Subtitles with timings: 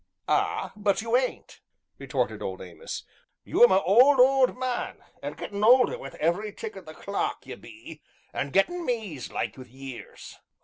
[0.27, 0.73] "Ah!
[0.75, 1.61] but you ain't,"
[1.99, 3.03] retorted old Amos,
[3.43, 7.45] "you 'm a old, old man an' gettin' older wi' every tick o' the clock,
[7.45, 8.01] you be,
[8.33, 10.39] an' gettin' mazed like wi' years."